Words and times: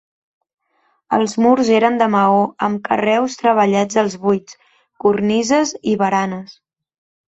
Els 1.17 1.35
murs 1.45 1.69
eren 1.81 1.99
de 2.01 2.07
maó 2.15 2.41
amb 2.69 2.83
carreus 2.89 3.39
treballats 3.45 4.03
als 4.07 4.19
buits, 4.27 4.61
cornises 5.07 5.81
i 5.95 5.99
baranes. 6.07 6.63